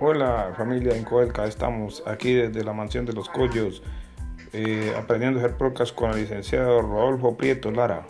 [0.00, 3.82] Hola familia Incoelca, estamos aquí desde la mansión de los Collos
[4.52, 8.06] eh, aprendiendo a hacer procas con el licenciado Rodolfo Prieto Lara.